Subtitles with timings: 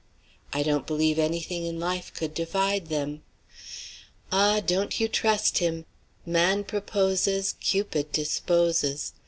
[0.51, 3.21] I don't believe any thing in life could divide them."
[4.31, 5.85] "Ah, don't you trust him!
[6.25, 9.13] Man proposes, Cupid disposes.